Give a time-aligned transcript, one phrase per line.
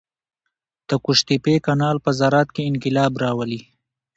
[0.87, 3.61] د قوشتېپې کانال په زراعت کې انقلاب راولي.